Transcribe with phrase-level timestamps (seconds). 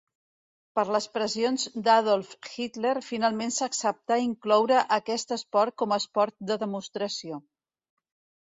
[0.77, 7.43] Per les pressions d'Adolf Hitler finalment s'acceptà incloure aquest esport com a esport de demostració.